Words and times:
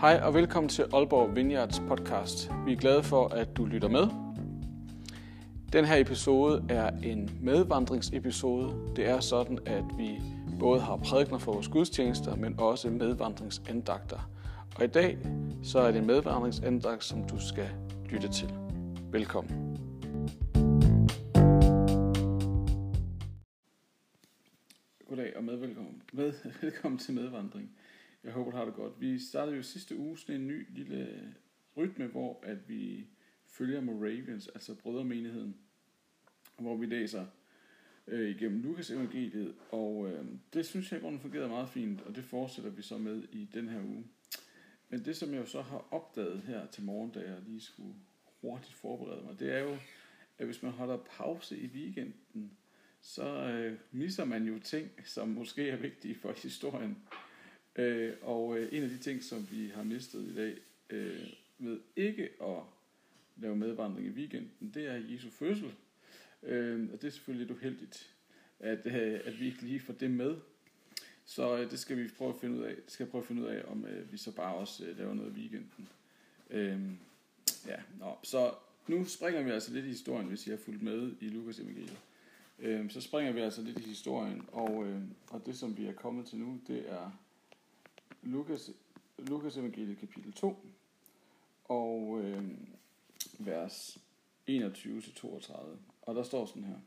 Hej 0.00 0.20
og 0.22 0.34
velkommen 0.34 0.68
til 0.68 0.82
Aalborg 0.82 1.36
Vineyards 1.36 1.80
podcast. 1.88 2.50
Vi 2.66 2.72
er 2.72 2.76
glade 2.76 3.02
for, 3.02 3.28
at 3.28 3.56
du 3.56 3.64
lytter 3.64 3.88
med. 3.88 4.08
Den 5.72 5.84
her 5.84 5.96
episode 5.96 6.64
er 6.68 6.90
en 6.90 7.30
medvandringsepisode. 7.42 8.92
Det 8.96 9.06
er 9.06 9.20
sådan, 9.20 9.58
at 9.66 9.84
vi 9.98 10.20
både 10.60 10.80
har 10.80 10.96
prædikner 10.96 11.38
for 11.38 11.52
vores 11.52 11.68
gudstjenester, 11.68 12.36
men 12.36 12.60
også 12.60 12.90
medvandringsandagter. 12.90 14.30
Og 14.78 14.84
i 14.84 14.86
dag 14.86 15.18
så 15.62 15.78
er 15.78 15.90
det 15.90 16.00
en 16.00 16.06
medvandringsandagt, 16.06 17.04
som 17.04 17.28
du 17.28 17.40
skal 17.40 17.68
lytte 18.10 18.28
til. 18.28 18.48
Velkommen. 19.12 19.78
Goddag 25.08 25.36
og 25.36 25.44
medvelkommen. 25.44 26.02
Med, 26.12 26.32
velkommen 26.62 26.98
til 26.98 27.14
medvandring. 27.14 27.70
Jeg 28.24 28.32
håber, 28.32 28.50
du 28.50 28.56
har 28.56 28.64
det 28.64 28.74
godt. 28.74 29.00
Vi 29.00 29.18
startede 29.18 29.56
jo 29.56 29.62
sidste 29.62 29.96
uge 29.96 30.18
sådan 30.18 30.40
en 30.40 30.48
ny 30.48 30.66
lille 30.70 31.34
rytme, 31.76 32.06
hvor 32.06 32.40
at 32.42 32.68
vi 32.68 33.06
følger 33.46 33.80
Moravians, 33.80 34.48
altså 34.48 34.74
brødremenigheden, 34.74 35.56
hvor 36.58 36.76
vi 36.76 36.86
læser 36.86 37.26
øh, 38.06 38.30
igennem 38.30 38.62
Lukas 38.62 38.90
evangeliet, 38.90 39.54
og 39.70 40.10
øh, 40.10 40.24
det 40.52 40.66
synes 40.66 40.92
jeg 40.92 41.00
grunden 41.00 41.20
fungerede 41.20 41.48
meget 41.48 41.68
fint, 41.68 42.00
og 42.00 42.16
det 42.16 42.24
fortsætter 42.24 42.70
vi 42.70 42.82
så 42.82 42.98
med 42.98 43.22
i 43.32 43.48
den 43.54 43.68
her 43.68 43.80
uge. 43.80 44.04
Men 44.88 45.04
det, 45.04 45.16
som 45.16 45.32
jeg 45.32 45.40
jo 45.40 45.46
så 45.46 45.62
har 45.62 45.88
opdaget 45.90 46.42
her 46.42 46.66
til 46.66 46.82
morgen, 46.82 47.10
da 47.10 47.20
jeg 47.20 47.36
lige 47.46 47.60
skulle 47.60 47.94
hurtigt 48.40 48.74
forberede 48.74 49.24
mig, 49.24 49.38
det 49.40 49.52
er 49.52 49.58
jo, 49.58 49.76
at 50.38 50.46
hvis 50.46 50.62
man 50.62 50.72
holder 50.72 50.96
pause 50.96 51.58
i 51.58 51.66
weekenden, 51.66 52.58
så 53.00 53.28
øh, 53.28 53.78
misser 53.90 54.24
man 54.24 54.44
jo 54.44 54.58
ting, 54.58 54.90
som 55.04 55.28
måske 55.28 55.70
er 55.70 55.76
vigtige 55.76 56.14
for 56.14 56.32
historien. 56.42 56.96
Øh, 57.78 58.12
og 58.22 58.58
øh, 58.58 58.68
en 58.72 58.82
af 58.82 58.88
de 58.88 58.98
ting, 58.98 59.22
som 59.22 59.48
vi 59.50 59.68
har 59.74 59.82
mistet 59.82 60.22
i 60.22 60.34
dag, 60.34 60.58
øh, 60.90 61.26
med 61.58 61.80
ikke 61.96 62.28
at 62.42 62.62
lave 63.36 63.56
medvandring 63.56 64.06
i 64.06 64.10
weekenden, 64.10 64.70
det 64.74 64.86
er 64.86 64.94
Jesu 64.94 65.30
fødsel. 65.30 65.72
Øh, 66.42 66.88
og 66.92 67.02
det 67.02 67.08
er 67.08 67.10
selvfølgelig 67.10 67.46
lidt 67.46 67.58
uheldigt, 67.58 68.10
at, 68.60 68.86
øh, 68.86 69.20
at 69.24 69.40
vi 69.40 69.46
ikke 69.46 69.62
lige 69.62 69.80
får 69.80 69.92
det 69.92 70.10
med. 70.10 70.36
Så 71.24 71.56
øh, 71.58 71.70
det 71.70 71.78
skal 71.78 71.96
vi 71.96 72.08
prøve 72.18 72.34
at 72.34 72.40
finde 72.40 72.58
ud 72.58 72.62
af. 72.62 72.74
Det 72.74 72.90
skal 72.90 73.04
jeg 73.04 73.10
prøve 73.10 73.22
at 73.22 73.28
finde 73.28 73.42
ud 73.42 73.46
af, 73.46 73.62
om 73.68 73.86
øh, 73.86 74.12
vi 74.12 74.16
så 74.16 74.32
bare 74.32 74.54
også 74.54 74.84
øh, 74.84 74.98
laver 74.98 75.14
noget 75.14 75.36
i 75.36 75.40
weekenden. 75.40 75.88
Øh, 76.50 76.80
ja, 77.66 77.76
nå, 77.98 78.18
så 78.22 78.54
nu 78.86 79.04
springer 79.04 79.42
vi 79.42 79.50
altså 79.50 79.72
lidt 79.72 79.84
i 79.84 79.88
historien, 79.88 80.28
hvis 80.28 80.46
I 80.46 80.50
har 80.50 80.56
fulgt 80.56 80.82
med 80.82 81.12
i 81.20 81.28
Lukas 81.28 81.58
evangeliet. 81.58 81.98
Øh, 82.58 82.90
så 82.90 83.00
springer 83.00 83.32
vi 83.32 83.40
altså 83.40 83.62
lidt 83.62 83.78
i 83.78 83.88
historien, 83.88 84.42
og, 84.52 84.86
øh, 84.86 85.02
og 85.30 85.46
det 85.46 85.58
som 85.58 85.78
vi 85.78 85.86
er 85.86 85.92
kommet 85.92 86.26
til 86.26 86.38
nu, 86.38 86.60
det 86.66 86.90
er 86.90 87.10
Lukas, 88.26 88.70
Lukas 89.18 89.56
evangeliet 89.56 89.98
kapitel 89.98 90.32
2, 90.32 90.66
og 91.64 92.20
øh, 92.24 92.44
vers 93.38 93.98
21-32. 94.50 95.54
Og 96.02 96.14
der 96.14 96.22
står 96.22 96.46
sådan 96.46 96.64
her. 96.64 96.78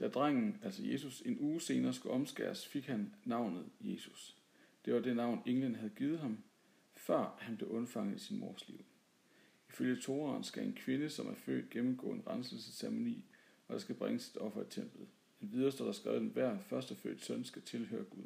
Da 0.00 0.08
drengen, 0.08 0.60
altså 0.62 0.82
Jesus, 0.86 1.22
en 1.26 1.40
uge 1.40 1.60
senere 1.60 1.92
skulle 1.92 2.14
omskæres, 2.14 2.66
fik 2.66 2.86
han 2.86 3.14
navnet 3.24 3.66
Jesus. 3.80 4.36
Det 4.84 4.94
var 4.94 5.00
det 5.00 5.16
navn, 5.16 5.42
englen 5.46 5.74
havde 5.74 5.92
givet 5.96 6.18
ham, 6.18 6.38
før 6.96 7.36
han 7.38 7.56
blev 7.56 7.70
undfanget 7.70 8.16
i 8.16 8.24
sin 8.24 8.38
mors 8.38 8.68
liv. 8.68 8.84
Ifølge 9.68 10.00
Toraen 10.00 10.44
skal 10.44 10.66
en 10.66 10.74
kvinde, 10.74 11.10
som 11.10 11.26
er 11.26 11.34
født, 11.34 11.70
gennemgå 11.70 12.12
en 12.12 12.26
renselsesceremoni, 12.26 13.24
og 13.68 13.72
der 13.72 13.80
skal 13.80 13.94
bringes 13.94 14.28
et 14.28 14.36
offer 14.36 14.62
i 14.62 14.70
templet. 14.70 15.08
En 15.40 15.52
videre 15.52 15.72
står 15.72 15.84
der 15.84 15.92
skrevet, 15.92 16.16
at 16.16 16.22
hver 16.22 16.58
førstefødt 16.58 17.24
søn 17.24 17.44
skal 17.44 17.62
tilhøre 17.62 18.04
Gud. 18.04 18.24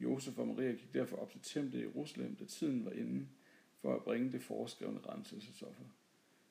Josef 0.00 0.38
og 0.38 0.48
Maria 0.48 0.72
gik 0.72 0.94
derfor 0.94 1.16
op 1.16 1.30
til 1.30 1.40
templet 1.42 1.78
i 1.78 1.82
Jerusalem, 1.82 2.36
da 2.36 2.44
tiden 2.44 2.84
var 2.84 2.90
inde, 2.90 3.26
for 3.80 3.94
at 3.94 4.02
bringe 4.02 4.32
det 4.32 4.42
foreskrevne 4.42 5.00
renselsesoffer. 5.08 5.84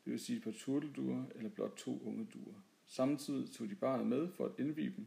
Det 0.06 0.12
vil 0.12 0.20
sige 0.20 0.38
et 0.38 0.44
par 0.44 0.52
turtelduer 0.52 1.24
eller 1.36 1.50
blot 1.50 1.78
to 1.78 2.02
unge 2.06 2.28
duer. 2.34 2.62
Samtidig 2.88 3.52
tog 3.52 3.70
de 3.70 3.76
barnet 3.76 4.08
med 4.08 4.32
for 4.32 4.46
at 4.46 4.52
indvige, 4.60 4.94
dem, 4.96 5.06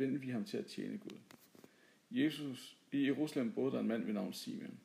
indvige 0.00 0.32
ham 0.32 0.44
til 0.44 0.56
at 0.56 0.66
tjene 0.66 0.98
Gud. 0.98 1.18
Jesus, 2.10 2.78
I 2.92 3.06
Jerusalem 3.06 3.52
boede 3.52 3.72
der 3.72 3.80
en 3.80 3.88
mand 3.88 4.04
ved 4.04 4.12
navn 4.12 4.32
Simeon. 4.32 4.80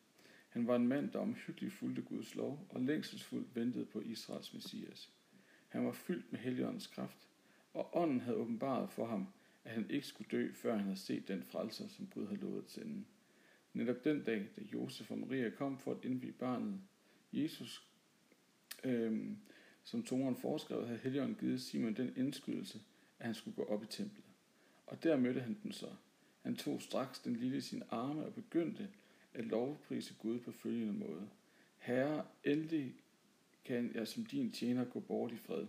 Han 0.50 0.68
var 0.68 0.76
en 0.76 0.88
mand, 0.88 1.12
der 1.12 1.20
omhyggeligt 1.20 1.74
fulgte 1.74 2.02
Guds 2.02 2.36
lov 2.36 2.68
og 2.70 2.82
længselsfuldt 2.82 3.56
ventede 3.56 3.86
på 3.86 4.02
Israels 4.02 4.54
Messias. 4.54 5.12
Han 5.68 5.86
var 5.86 5.92
fyldt 5.92 6.32
med 6.32 6.40
Helligåndens 6.40 6.88
kraft, 6.88 7.28
og 7.74 7.98
ånden 7.98 8.20
havde 8.20 8.38
åbenbaret 8.38 8.90
for 8.90 9.06
ham, 9.06 9.28
at 9.68 9.74
han 9.74 9.90
ikke 9.90 10.08
skulle 10.08 10.28
dø, 10.32 10.54
før 10.54 10.76
han 10.76 10.84
havde 10.84 10.98
set 10.98 11.28
den 11.28 11.44
frelser, 11.44 11.88
som 11.88 12.08
Gud 12.08 12.26
havde 12.26 12.42
lovet 12.42 12.64
at 12.64 12.72
sende. 12.72 13.06
Netop 13.74 14.04
den 14.04 14.24
dag, 14.24 14.50
da 14.56 14.62
Josef 14.74 15.12
og 15.12 15.18
Maria 15.18 15.50
kom 15.50 15.80
for 15.80 15.92
at 15.92 16.06
indvige 16.06 16.32
barnet, 16.32 16.82
Jesus, 17.34 17.88
øhm, 18.84 19.38
som 19.84 20.04
Toren 20.04 20.36
foreskrev, 20.36 20.86
havde 20.86 21.00
Helligånden 21.00 21.38
givet 21.40 21.62
Simon 21.62 21.94
den 21.94 22.14
indskydelse, 22.18 22.82
at 23.20 23.26
han 23.26 23.36
skulle 23.36 23.56
gå 23.56 23.64
op 23.64 23.84
i 23.84 23.86
templet. 23.86 24.26
Og 24.86 25.04
der 25.04 25.18
mødte 25.18 25.42
han 25.42 25.58
den 25.64 25.72
så. 25.72 25.90
Han 26.42 26.56
tog 26.56 26.82
straks 26.82 27.20
den 27.20 27.36
lille 27.36 27.58
i 27.58 27.62
sine 27.62 27.94
arme 27.94 28.26
og 28.26 28.34
begyndte 28.34 28.90
at 29.34 29.46
lovprise 29.46 30.16
Gud 30.20 30.40
på 30.40 30.52
følgende 30.52 30.94
måde. 30.94 31.30
Herre, 31.78 32.26
endelig 32.44 32.96
kan 33.66 33.92
jeg 33.96 34.08
som 34.08 34.26
din 34.26 34.52
tjener 34.52 34.86
gå 34.86 35.00
bort 35.00 35.32
i 35.32 35.38
fred, 35.38 35.68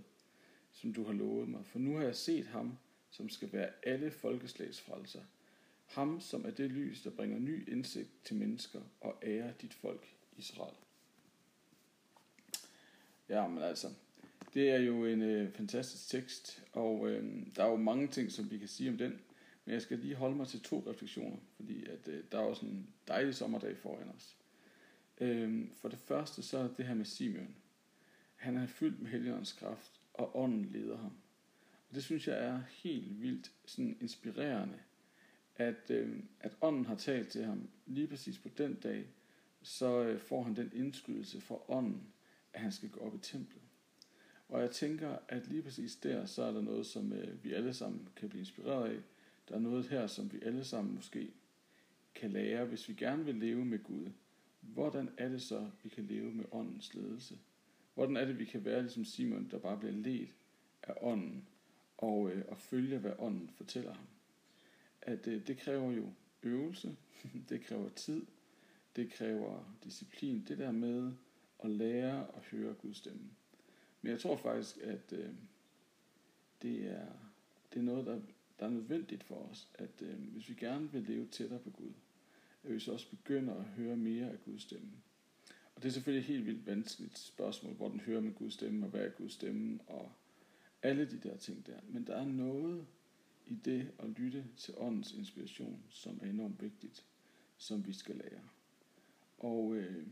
som 0.73 0.93
du 0.93 1.05
har 1.05 1.13
lovet 1.13 1.49
mig, 1.49 1.67
for 1.67 1.79
nu 1.79 1.97
har 1.97 2.03
jeg 2.03 2.17
set 2.17 2.47
ham, 2.47 2.79
som 3.11 3.29
skal 3.29 3.53
være 3.53 3.71
alle 3.83 4.11
folkeslags 4.11 4.81
frelser. 4.81 5.23
Ham, 5.87 6.21
som 6.21 6.47
er 6.47 6.51
det 6.51 6.71
lys, 6.71 7.03
der 7.03 7.11
bringer 7.11 7.39
ny 7.39 7.69
indsigt 7.73 8.11
til 8.25 8.37
mennesker 8.37 8.81
og 9.01 9.19
ærer 9.23 9.53
dit 9.53 9.75
folk, 9.75 10.15
Israel. 10.37 10.75
Ja, 13.29 13.49
men 13.49 13.63
altså, 13.63 13.89
det 14.55 14.71
er 14.71 14.79
jo 14.79 15.05
en 15.05 15.23
øh, 15.23 15.53
fantastisk 15.53 16.09
tekst, 16.09 16.63
og 16.73 17.11
øh, 17.11 17.47
der 17.57 17.65
er 17.65 17.69
jo 17.69 17.77
mange 17.77 18.09
ting, 18.09 18.33
som 18.33 18.51
vi 18.51 18.59
kan 18.59 18.69
sige 18.69 18.91
om 18.91 18.99
den, 18.99 19.21
men 19.65 19.73
jeg 19.73 19.83
skal 19.83 19.99
lige 19.99 20.15
holde 20.15 20.37
mig 20.37 20.49
til 20.49 20.61
to 20.61 20.85
refleksioner, 20.87 21.37
fordi 21.57 21.87
at, 21.87 22.09
øh, 22.09 22.25
der 22.33 22.39
er 22.39 22.43
også 22.43 22.67
en 22.67 22.89
dejlig 23.09 23.35
sommerdag 23.35 23.77
foran 23.77 24.09
os. 24.17 24.37
Øh, 25.21 25.67
for 25.77 25.89
det 25.89 25.99
første 25.99 26.43
så 26.43 26.59
er 26.59 26.69
det 26.69 26.87
her 26.87 26.95
med 26.95 27.05
Simeon. 27.05 27.57
Han 28.37 28.57
er 28.57 28.67
fyldt 28.67 29.03
med 29.03 29.11
heligåndens 29.11 29.53
kraft, 29.53 30.01
og 30.15 30.37
ånden 30.37 30.65
leder 30.65 30.97
ham. 30.97 31.13
Det 31.95 32.05
synes 32.05 32.29
jeg 32.29 32.45
er 32.45 32.61
helt 32.69 33.23
vildt 33.23 33.53
sådan 33.67 33.97
inspirerende, 34.01 34.79
at, 35.57 35.91
øh, 35.91 36.23
at 36.41 36.57
ånden 36.61 36.87
har 36.87 36.95
talt 36.95 37.29
til 37.29 37.45
ham 37.45 37.69
lige 37.87 38.07
præcis 38.07 38.39
på 38.39 38.49
den 38.49 38.75
dag, 38.75 39.07
så 39.63 40.03
øh, 40.05 40.21
får 40.21 40.43
han 40.43 40.57
den 40.57 40.71
indskydelse 40.75 41.41
fra 41.41 41.71
ånden, 41.71 42.03
at 42.53 42.61
han 42.61 42.73
skal 42.73 42.89
gå 42.89 43.01
op 43.01 43.15
i 43.15 43.19
templet. 43.19 43.63
Og 44.49 44.61
jeg 44.61 44.71
tænker, 44.71 45.17
at 45.29 45.47
lige 45.49 45.63
præcis 45.63 45.97
der, 45.97 46.27
så 46.27 46.43
er 46.43 46.53
der 46.53 46.61
noget, 46.61 46.87
som 46.87 47.13
øh, 47.13 47.45
vi 47.45 47.53
alle 47.53 47.75
sammen 47.75 48.09
kan 48.17 48.29
blive 48.29 48.41
inspireret 48.41 48.91
af. 48.91 49.01
Der 49.49 49.55
er 49.55 49.59
noget 49.59 49.89
her, 49.89 50.07
som 50.07 50.33
vi 50.33 50.39
alle 50.43 50.65
sammen 50.65 50.95
måske 50.95 51.31
kan 52.15 52.31
lære, 52.31 52.65
hvis 52.65 52.89
vi 52.89 52.95
gerne 52.95 53.25
vil 53.25 53.35
leve 53.35 53.65
med 53.65 53.83
Gud. 53.83 54.11
Hvordan 54.61 55.11
er 55.17 55.29
det 55.29 55.43
så, 55.43 55.71
vi 55.83 55.89
kan 55.89 56.05
leve 56.05 56.33
med 56.33 56.45
åndens 56.53 56.95
ledelse? 56.95 57.39
Hvordan 57.95 58.17
er 58.17 58.25
det, 58.25 58.39
vi 58.39 58.45
kan 58.45 58.65
være 58.65 58.83
ligesom 58.83 59.05
Simon, 59.05 59.51
der 59.51 59.59
bare 59.59 59.79
bliver 59.79 59.95
ledt 59.95 60.31
af 60.83 60.95
ånden, 61.01 61.49
og, 61.99 62.31
øh, 62.31 62.45
og 62.49 62.59
følge, 62.59 62.99
hvad 62.99 63.13
ånden 63.19 63.49
fortæller 63.49 63.95
ham? 63.95 64.07
At 65.03 65.27
øh, 65.27 65.47
det 65.47 65.59
kræver 65.59 65.93
jo 65.93 66.13
øvelse, 66.43 66.97
det 67.49 67.61
kræver 67.61 67.89
tid, 67.89 68.27
det 68.97 69.13
kræver 69.13 69.77
disciplin, 69.85 70.45
det 70.49 70.59
der 70.59 70.73
med 70.73 71.13
at 71.65 71.71
lære 71.71 72.27
at 72.37 72.43
høre 72.51 72.75
Guds 72.75 72.97
stemme. 72.97 73.31
Men 74.03 74.13
jeg 74.13 74.21
tror 74.21 74.37
faktisk, 74.37 74.79
at 74.83 75.13
øh, 75.13 75.31
det, 76.63 76.87
er, 76.87 77.07
det 77.73 77.79
er 77.79 77.85
noget, 77.85 78.07
der, 78.07 78.21
der 78.61 78.67
er 78.67 78.71
nødvendigt 78.71 79.25
for 79.25 79.35
os, 79.35 79.69
at 79.75 80.03
øh, 80.03 80.15
hvis 80.19 80.49
vi 80.49 80.55
gerne 80.55 80.93
vil 80.93 81.03
leve 81.03 81.27
tættere 81.27 81.59
på 81.59 81.71
Gud, 81.71 81.93
at 82.65 82.75
vi 82.75 82.81
så 82.81 82.93
også 82.93 83.11
begynder 83.11 83.55
at 83.55 83.65
høre 83.65 83.97
mere 83.97 84.31
af 84.31 84.41
Guds 84.45 84.63
stemme. 84.63 84.91
Og 85.75 85.83
det 85.83 85.89
er 85.89 85.93
selvfølgelig 85.93 86.21
et 86.21 86.35
helt 86.35 86.47
vildt 86.47 86.67
vanskeligt 86.67 87.19
spørgsmål, 87.19 87.75
hvor 87.75 87.89
den 87.89 88.01
hører 88.01 88.21
med 88.21 88.35
Guds 88.35 88.55
stemme, 88.55 88.87
og 88.87 88.91
hvad 88.91 89.01
er 89.01 89.11
Guds 89.11 89.33
stemme, 89.33 89.81
og 89.87 90.13
alle 90.83 91.11
de 91.11 91.29
der 91.29 91.37
ting 91.37 91.67
der. 91.67 91.81
Men 91.89 92.07
der 92.07 92.17
er 92.17 92.25
noget 92.25 92.87
i 93.47 93.55
det 93.55 93.93
at 93.99 94.09
lytte 94.09 94.45
til 94.57 94.75
åndens 94.77 95.13
inspiration, 95.13 95.83
som 95.89 96.19
er 96.23 96.27
enormt 96.27 96.63
vigtigt, 96.63 97.05
som 97.57 97.87
vi 97.87 97.93
skal 97.93 98.17
lære. 98.17 98.41
Og, 99.39 99.77
øh, 99.77 100.07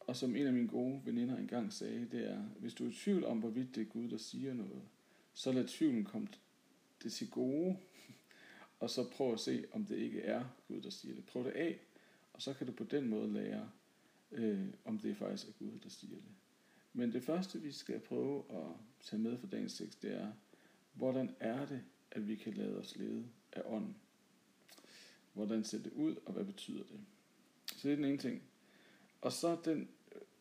og 0.00 0.16
som 0.16 0.36
en 0.36 0.46
af 0.46 0.52
mine 0.52 0.68
gode 0.68 1.00
veninder 1.04 1.36
engang 1.36 1.72
sagde, 1.72 2.08
det 2.10 2.30
er, 2.30 2.42
hvis 2.42 2.74
du 2.74 2.84
er 2.84 2.88
i 2.88 2.92
tvivl 2.92 3.24
om, 3.24 3.38
hvorvidt 3.38 3.74
det 3.74 3.80
er 3.80 3.84
Gud, 3.84 4.08
der 4.08 4.16
siger 4.16 4.54
noget, 4.54 4.82
så 5.34 5.52
lad 5.52 5.68
tvivlen 5.68 6.04
komme 6.04 6.28
det 7.02 7.12
til 7.12 7.30
gode, 7.30 7.76
og 8.80 8.90
så 8.90 9.10
prøv 9.10 9.32
at 9.32 9.40
se, 9.40 9.64
om 9.72 9.84
det 9.84 9.96
ikke 9.98 10.20
er 10.20 10.44
Gud, 10.68 10.80
der 10.80 10.90
siger 10.90 11.14
det. 11.14 11.24
Prøv 11.24 11.44
det 11.44 11.50
af, 11.50 11.80
og 12.32 12.42
så 12.42 12.54
kan 12.54 12.66
du 12.66 12.72
på 12.72 12.84
den 12.84 13.08
måde 13.08 13.32
lære, 13.32 13.70
øh, 14.32 14.66
om 14.84 14.98
det 14.98 15.16
faktisk 15.16 15.48
er 15.48 15.52
Gud, 15.52 15.78
der 15.82 15.88
siger 15.88 16.14
det. 16.14 16.24
Men 16.92 17.12
det 17.12 17.22
første, 17.22 17.60
vi 17.60 17.72
skal 17.72 18.00
prøve 18.00 18.44
at 18.50 18.66
tage 19.00 19.22
med 19.22 19.38
for 19.38 19.46
dagens 19.46 19.74
tekst, 19.74 20.02
det 20.02 20.14
er, 20.14 20.32
hvordan 20.92 21.34
er 21.40 21.66
det, 21.66 21.82
at 22.10 22.28
vi 22.28 22.36
kan 22.36 22.54
lade 22.54 22.78
os 22.78 22.96
lede 22.96 23.26
af 23.52 23.62
ånden? 23.64 23.96
Hvordan 25.32 25.64
ser 25.64 25.78
det 25.78 25.92
ud, 25.92 26.16
og 26.26 26.32
hvad 26.32 26.44
betyder 26.44 26.82
det? 26.82 27.00
Så 27.66 27.88
det 27.88 27.92
er 27.92 27.96
den 27.96 28.04
ene 28.04 28.18
ting. 28.18 28.42
Og 29.20 29.32
så 29.32 29.58
den 29.64 29.88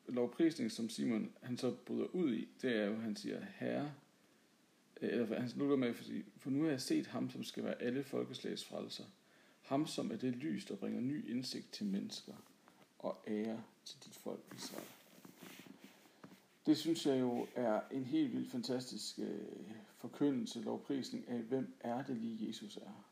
lovprisning, 0.08 0.72
som 0.72 0.90
Simon 0.90 1.32
han 1.42 1.58
så 1.58 1.76
bryder 1.86 2.06
ud 2.06 2.34
i, 2.34 2.48
det 2.62 2.76
er 2.76 2.86
jo, 2.86 2.96
han 2.96 3.16
siger, 3.16 3.46
Herre, 3.56 3.94
øh, 5.02 5.10
eller 5.10 5.40
han 5.40 5.50
slutter 5.50 5.76
med, 5.76 5.94
for, 5.94 6.04
for 6.38 6.50
nu 6.50 6.64
har 6.64 6.70
jeg 6.70 6.82
set 6.82 7.08
ham, 7.08 7.30
som 7.30 7.44
skal 7.44 7.64
være 7.64 7.82
alle 7.82 8.04
folkeslags 8.04 8.66
frelser. 8.66 9.06
Ham, 9.62 9.88
som 9.88 10.12
er 10.12 10.16
det 10.16 10.36
lys, 10.36 10.66
der 10.66 10.76
bringer 10.76 11.02
ny 11.02 11.30
indsigt 11.30 11.72
til 11.72 11.86
mennesker 11.86 12.34
og 13.00 13.24
ære 13.28 13.64
til 13.86 13.98
dit 14.06 14.16
folk 14.16 14.54
Israel. 14.56 14.81
Det 16.72 16.80
synes 16.80 17.06
jeg 17.06 17.20
jo 17.20 17.48
er 17.56 17.82
en 17.92 18.04
helt 18.04 18.34
vildt 18.34 18.52
fantastisk 18.52 19.20
øh, 19.20 19.72
forkyndelse, 19.98 20.62
lovprisning 20.62 21.28
af, 21.28 21.40
hvem 21.40 21.74
er 21.80 22.04
det 22.04 22.18
lige 22.18 22.48
Jesus 22.48 22.78
er. 22.78 23.06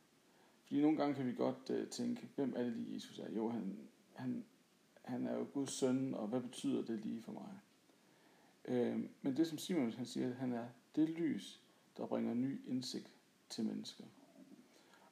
Fordi 0.65 0.81
nogle 0.81 0.97
gange 0.97 1.15
kan 1.15 1.25
vi 1.25 1.33
godt 1.33 1.69
øh, 1.69 1.87
tænke, 1.87 2.29
hvem 2.35 2.53
er 2.55 2.63
det 2.63 2.73
lige 2.73 2.93
Jesus 2.93 3.19
er? 3.19 3.31
Jo, 3.31 3.49
han, 3.49 3.77
han, 4.13 4.45
han 5.05 5.27
er 5.27 5.33
jo 5.33 5.47
Guds 5.53 5.71
søn, 5.71 6.13
og 6.13 6.27
hvad 6.27 6.41
betyder 6.41 6.85
det 6.85 7.05
lige 7.05 7.21
for 7.21 7.31
mig? 7.31 7.59
Øh, 8.65 8.99
men 9.21 9.37
det 9.37 9.47
som 9.47 9.57
Simon 9.57 9.91
han 9.91 10.05
siger, 10.05 10.33
han 10.33 10.53
er 10.53 10.67
det 10.95 11.09
lys, 11.09 11.61
der 11.97 12.05
bringer 12.05 12.33
ny 12.33 12.61
indsigt 12.67 13.11
til 13.49 13.65
mennesker. 13.65 14.03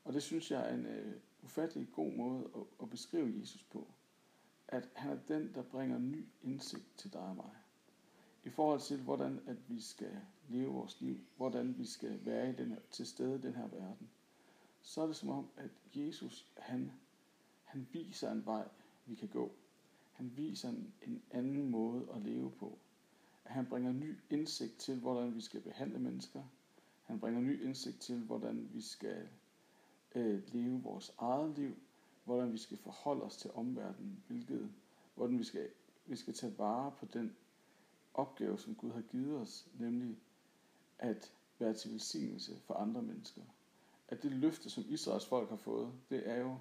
Og 0.04 0.14
det 0.14 0.24
synes 0.24 0.52
jeg 0.52 0.70
er 0.70 0.74
en 0.74 0.86
øh, 0.86 1.14
ufattelig 1.44 1.88
god 1.92 2.12
måde 2.12 2.50
at, 2.56 2.62
at 2.82 2.90
beskrive 2.90 3.40
Jesus 3.40 3.64
på. 3.64 3.88
At 4.68 4.90
han 4.96 5.12
er 5.12 5.20
den, 5.28 5.52
der 5.56 5.62
bringer 5.62 5.98
ny 5.98 6.26
indsigt 6.44 6.98
til 6.98 7.14
dig 7.14 7.22
og 7.22 7.36
mig. 7.36 7.52
I 8.48 8.50
forhold 8.50 8.80
til, 8.80 9.02
hvordan 9.02 9.40
at 9.48 9.58
vi 9.68 9.82
skal 9.82 10.22
leve 10.50 10.72
vores 10.72 11.02
liv, 11.02 11.20
hvordan 11.38 11.78
vi 11.78 11.86
skal 11.86 12.26
være 12.26 12.50
i 12.50 12.54
den 12.54 12.70
her, 12.70 12.80
til 12.92 13.08
stede 13.08 13.36
i 13.36 13.42
den 13.42 13.54
her 13.54 13.68
verden, 13.68 14.10
så 14.82 15.02
er 15.02 15.08
det 15.08 15.16
som 15.16 15.30
om, 15.30 15.48
at 15.58 15.70
Jesus, 15.96 16.48
han, 16.58 16.92
han 17.64 17.88
viser 17.92 18.32
en 18.32 18.46
vej, 18.46 18.68
vi 19.06 19.16
kan 19.16 19.28
gå. 19.28 19.52
Han 20.14 20.32
viser 20.36 20.70
en, 20.70 20.94
en 21.08 21.22
anden 21.32 21.70
måde 21.70 22.08
at 22.16 22.22
leve 22.22 22.52
på. 22.52 22.78
At 23.46 23.52
han 23.52 23.66
bringer 23.66 23.92
ny 23.92 24.16
indsigt 24.30 24.78
til, 24.78 25.00
hvordan 25.00 25.36
vi 25.36 25.42
skal 25.42 25.62
behandle 25.62 26.00
mennesker. 26.00 26.44
Han 27.04 27.20
bringer 27.20 27.42
ny 27.42 27.64
indsigt 27.64 28.00
til, 28.00 28.20
hvordan 28.20 28.70
vi 28.74 28.82
skal 28.82 29.28
øh, 30.16 30.54
leve 30.54 30.82
vores 30.84 31.14
eget 31.18 31.58
liv, 31.58 31.76
hvordan 32.26 32.54
vi 32.54 32.58
skal 32.58 32.78
forholde 32.78 33.24
os 33.24 33.38
til 33.38 33.52
omverdenen, 33.54 34.24
hvilket, 34.28 34.72
hvordan 35.16 35.40
vi 35.40 35.44
skal, 35.44 35.70
vi 36.06 36.16
skal 36.16 36.34
tage 36.34 36.58
vare 36.58 36.92
på 37.00 37.06
den 37.06 37.36
opgave, 38.18 38.60
som 38.60 38.76
Gud 38.76 38.92
har 38.92 39.02
givet 39.02 39.42
os, 39.42 39.68
nemlig 39.80 40.18
at 41.00 41.34
være 41.60 41.74
til 41.74 41.92
velsignelse 41.92 42.60
for 42.60 42.74
andre 42.74 43.02
mennesker. 43.02 43.42
At 44.08 44.24
det 44.24 44.32
løfte, 44.32 44.70
som 44.70 44.84
Israels 44.88 45.26
folk 45.26 45.50
har 45.50 45.58
fået, 45.58 45.94
det 46.10 46.30
er 46.30 46.38
jo, 46.38 46.58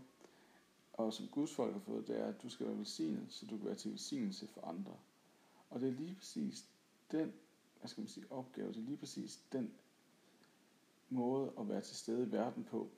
og 0.92 1.12
som 1.12 1.28
Guds 1.28 1.54
folk 1.54 1.72
har 1.72 1.80
fået, 1.80 2.06
det 2.06 2.20
er, 2.20 2.26
at 2.26 2.42
du 2.42 2.48
skal 2.48 2.66
være 2.66 2.78
velsignet, 2.78 3.26
så 3.28 3.46
du 3.46 3.56
kan 3.56 3.66
være 3.66 3.74
til 3.74 3.90
velsignelse 3.90 4.46
for 4.46 4.60
andre. 4.60 4.96
Og 5.70 5.80
det 5.80 5.88
er 5.88 5.92
lige 5.92 6.14
præcis 6.14 6.68
den, 7.10 7.32
hvad 7.78 7.88
skal 7.88 8.00
man 8.00 8.08
sige, 8.08 8.26
opgave, 8.30 8.68
det 8.68 8.76
er 8.76 8.82
lige 8.82 8.96
præcis 8.96 9.40
den 9.52 9.74
måde 11.08 11.52
at 11.58 11.68
være 11.68 11.80
til 11.80 11.96
stede 11.96 12.26
i 12.28 12.32
verden 12.32 12.64
på, 12.64 12.90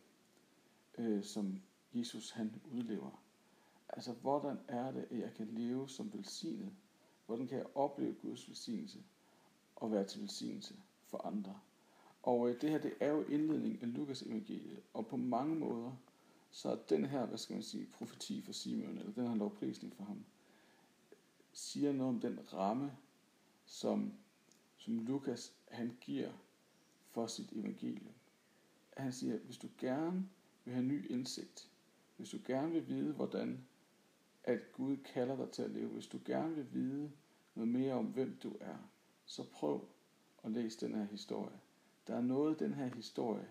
øh, 0.99 1.25
som 1.25 1.61
Jesus 1.95 2.31
han 2.31 2.61
udlever. 2.73 3.23
Altså, 3.89 4.13
hvordan 4.13 4.59
er 4.69 4.91
det, 4.93 5.07
at 5.11 5.19
jeg 5.19 5.35
kan 5.35 5.47
leve 5.47 5.89
som 5.89 6.13
velsignet? 6.15 6.73
Hvordan 7.29 7.47
kan 7.47 7.59
jeg 7.59 7.67
opleve 7.75 8.15
Guds 8.15 8.49
velsignelse 8.49 8.99
og 9.77 9.93
være 9.93 10.05
til 10.05 10.21
velsignelse 10.21 10.75
for 11.07 11.27
andre? 11.27 11.61
Og 12.23 12.51
øh, 12.51 12.61
det 12.61 12.71
her, 12.71 12.79
det 12.79 12.95
er 13.01 13.11
jo 13.11 13.23
indledning 13.23 13.83
af 13.83 13.95
Lukas 13.95 14.23
evangeliet, 14.23 14.83
og 14.95 15.07
på 15.07 15.17
mange 15.17 15.55
måder, 15.55 15.93
så 16.51 16.71
er 16.71 16.77
den 16.77 17.05
her, 17.05 17.27
hvad 17.27 17.39
skal 17.39 17.55
man 17.55 17.63
sige, 17.63 17.87
profeti 17.87 18.43
for 18.43 18.53
Simon, 18.53 18.99
eller 18.99 19.13
den 19.13 19.27
her 19.29 19.35
lovprisning 19.35 19.97
for 19.97 20.05
ham, 20.05 20.25
siger 21.53 21.93
noget 21.93 22.15
om 22.15 22.21
den 22.21 22.53
ramme, 22.53 22.97
som, 23.67 24.13
som 24.77 24.99
Lukas 24.99 25.55
han 25.71 25.97
giver 26.01 26.33
for 27.11 27.27
sit 27.27 27.53
evangelium. 27.53 28.15
Han 28.97 29.13
siger, 29.13 29.39
hvis 29.39 29.59
du 29.59 29.69
gerne 29.79 30.29
vil 30.65 30.75
have 30.75 30.87
ny 30.87 31.11
indsigt, 31.11 31.71
hvis 32.17 32.31
du 32.31 32.39
gerne 32.47 32.73
vil 32.73 32.89
vide, 32.89 33.13
hvordan 33.13 33.67
at 34.49 34.73
Gud 34.73 34.97
kalder 34.97 35.37
dig 35.37 35.50
til 35.50 35.62
at 35.62 35.71
leve, 35.71 35.89
hvis 35.89 36.06
du 36.06 36.21
gerne 36.25 36.55
vil 36.55 36.73
vide 36.73 37.11
noget 37.55 37.69
mere 37.69 37.95
om, 37.95 38.06
hvem 38.06 38.39
du 38.43 38.56
er, 38.61 38.77
så 39.27 39.45
prøv 39.53 39.89
at 40.45 40.50
læse 40.50 40.87
den 40.87 40.95
her 40.95 41.05
historie. 41.05 41.61
Der 42.06 42.15
er 42.15 42.21
noget 42.21 42.61
i 42.61 42.65
den 42.65 42.75
her 42.75 42.87
historie, 42.87 43.49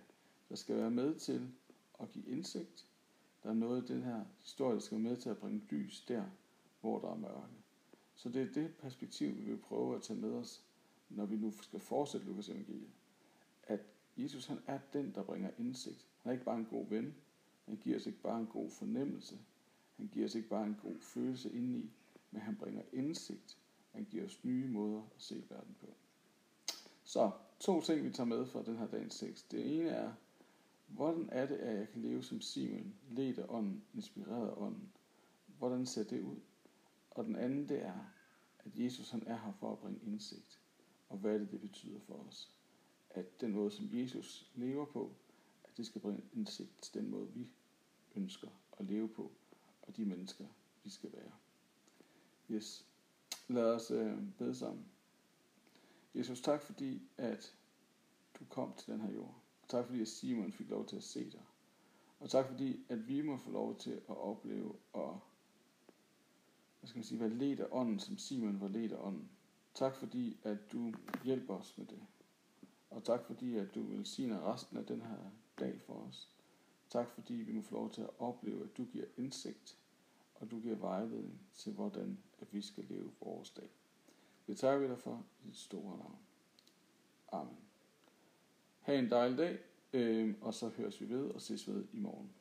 der 0.50 0.56
skal 0.56 0.78
være 0.78 0.92
med 0.92 1.16
til 1.16 1.52
at 2.00 2.10
give 2.10 2.26
indsigt. 2.26 2.88
Der 3.44 3.50
er 3.50 3.54
noget 3.54 3.90
i 3.90 3.94
den 3.94 4.04
her 4.04 4.26
historie, 4.40 4.74
der 4.74 4.80
skal 4.80 4.96
være 4.96 5.10
med 5.10 5.18
til 5.18 5.30
at 5.30 5.38
bringe 5.38 5.62
lys 5.70 6.06
der, 6.08 6.24
hvor 6.82 7.00
der 7.00 7.12
er 7.12 7.18
mørke. 7.18 7.54
Så 8.16 8.30
det 8.30 8.42
er 8.42 8.54
det 8.54 8.76
perspektiv, 8.76 9.38
vi 9.38 9.42
vil 9.42 9.58
prøve 9.58 9.96
at 9.96 10.02
tage 10.02 10.20
med 10.20 10.32
os, 10.32 10.64
når 11.10 11.26
vi 11.26 11.36
nu 11.36 11.54
skal 11.62 11.80
fortsætte 11.80 12.28
Lukas 12.28 12.50
evangeliet. 12.50 12.92
At 13.64 13.80
Jesus 14.18 14.46
han 14.46 14.60
er 14.68 14.80
den, 14.94 15.16
der 15.16 15.24
bringer 15.24 15.52
indsigt. 15.58 16.08
Han 16.22 16.30
er 16.30 16.34
ikke 16.34 16.46
bare 16.46 16.58
en 16.58 16.66
god 16.66 16.88
ven. 16.88 17.16
Han 17.66 17.76
giver 17.76 17.96
os 17.96 18.06
ikke 18.06 18.22
bare 18.22 18.40
en 18.40 18.48
god 18.48 18.70
fornemmelse. 18.70 19.38
Han 19.98 20.08
giver 20.08 20.26
os 20.26 20.36
ikke 20.36 20.50
bare 20.50 20.66
en 20.66 20.78
god 20.84 21.00
følelse 21.02 21.54
indeni, 21.54 21.92
men 22.32 22.42
han 22.42 22.56
bringer 22.56 22.82
indsigt. 22.94 23.58
Han 23.92 24.06
giver 24.06 24.26
os 24.26 24.44
nye 24.44 24.68
måder 24.68 25.02
at 25.02 25.22
se 25.22 25.44
verden 25.50 25.76
på. 25.80 25.94
Så 27.04 27.32
to 27.60 27.82
ting, 27.82 28.04
vi 28.04 28.12
tager 28.12 28.28
med 28.28 28.46
fra 28.46 28.64
den 28.64 28.78
her 28.78 28.88
dagens 28.88 29.20
tekst. 29.20 29.52
Det 29.52 29.78
ene 29.80 29.90
er, 29.90 30.14
hvordan 30.88 31.30
er 31.32 31.46
det, 31.46 31.56
at 31.56 31.78
jeg 31.78 31.90
kan 31.90 32.02
leve 32.02 32.24
som 32.24 32.42
Simon, 32.42 32.94
ledt 33.10 33.40
af 33.40 33.46
ånden, 33.50 33.84
inspireret 33.94 34.50
af 34.50 34.54
ånden? 34.58 34.92
Hvordan 35.58 35.86
ser 35.86 36.04
det 36.04 36.22
ud? 36.22 36.38
Og 37.12 37.26
den 37.26 37.36
anden, 37.36 37.70
det 37.70 37.86
er, 37.86 38.00
at 38.60 38.72
Jesus 38.76 39.10
han 39.10 39.24
er 39.28 39.38
her 39.38 39.54
for 39.60 39.72
at 39.72 39.80
bringe 39.80 40.00
indsigt. 40.06 40.60
Og 41.10 41.18
hvad 41.18 41.40
det, 41.40 41.52
det 41.52 41.62
betyder 41.62 42.00
for 42.00 42.26
os. 42.28 42.52
At 43.10 43.42
den 43.42 43.52
måde, 43.52 43.72
som 43.72 43.90
Jesus 43.92 44.52
lever 44.56 44.86
på, 44.86 45.12
at 45.64 45.78
det 45.78 45.86
skal 45.86 46.02
bringe 46.02 46.24
indsigt 46.34 46.82
til 46.82 46.94
den 46.94 47.10
måde, 47.10 47.28
vi 47.34 47.48
ønsker 48.16 48.48
at 48.80 48.86
leve 48.86 49.10
på, 49.10 49.32
og 49.88 49.98
de 49.98 50.06
mennesker, 50.06 50.46
vi 50.84 50.90
skal 50.90 51.14
være. 51.14 51.32
Yes. 52.52 52.86
Lad 53.48 53.76
os 53.76 53.92
øh, 53.92 54.18
bede 54.38 54.56
sammen. 54.56 54.86
Jesus, 56.16 56.42
tak 56.42 56.62
fordi, 56.62 57.02
at 57.18 57.56
du 58.40 58.46
kom 58.46 58.74
til 58.78 58.94
den 58.94 59.02
her 59.02 59.12
jord. 59.12 59.42
Tak 59.68 59.86
fordi, 59.86 60.02
at 60.02 60.08
Simon 60.08 60.52
fik 60.52 60.70
lov 60.70 60.86
til 60.86 60.96
at 60.96 61.04
se 61.04 61.32
dig. 61.32 61.42
Og 62.20 62.30
tak 62.30 62.48
fordi, 62.48 62.86
at 62.90 63.08
vi 63.08 63.22
må 63.22 63.38
få 63.38 63.52
lov 63.52 63.78
til 63.78 63.92
at 63.92 64.18
opleve 64.18 64.76
og 64.94 65.22
hvad 66.80 66.88
skal 66.88 66.98
man 66.98 67.04
sige, 67.04 67.20
være 67.20 67.30
ledt 67.30 67.60
af 67.60 67.68
ånden, 67.72 68.00
som 68.00 68.18
Simon 68.18 68.62
var 68.62 68.68
ledt 68.68 68.92
af 68.92 68.98
ånden. 69.00 69.30
Tak 69.74 69.96
fordi, 69.96 70.38
at 70.44 70.72
du 70.72 70.94
hjælper 71.24 71.54
os 71.54 71.78
med 71.78 71.86
det. 71.86 72.00
Og 72.90 73.04
tak 73.04 73.26
fordi, 73.26 73.56
at 73.56 73.76
du 73.76 73.84
vil 73.84 74.06
sige 74.06 74.40
resten 74.40 74.78
af 74.78 74.86
den 74.86 75.02
her 75.02 75.32
dag 75.60 75.82
for 75.82 75.94
os. 75.94 76.30
Tak 76.90 77.10
fordi, 77.10 77.34
vi 77.34 77.52
må 77.52 77.62
få 77.62 77.76
lov 77.76 77.92
til 77.92 78.02
at 78.02 78.10
opleve, 78.20 78.64
at 78.64 78.78
du 78.78 78.86
giver 78.86 79.06
indsigt, 79.18 79.78
og 80.36 80.52
du 80.52 80.60
giver 80.60 80.76
vejledning 80.76 81.42
til, 81.54 81.74
hvordan 81.74 82.18
at 82.40 82.54
vi 82.54 82.62
skal 82.62 82.84
leve 82.84 83.12
vores 83.22 83.50
dag. 83.50 83.70
Det 84.48 84.58
takker 84.58 84.88
vi 84.88 84.94
dig 84.94 85.00
for 85.00 85.26
i 85.44 85.48
dit 85.48 85.58
store 85.58 85.98
navn. 85.98 86.18
Amen. 87.32 87.58
Ha' 88.80 89.00
en 89.00 89.10
dejlig 89.10 89.38
dag, 89.38 89.60
øh, 89.94 90.36
og 90.42 90.54
så 90.54 90.70
høres 90.70 91.02
vi 91.02 91.10
ved 91.10 91.30
og 91.30 91.42
ses 91.42 91.68
ved 91.68 91.86
i 91.94 91.98
morgen. 91.98 92.32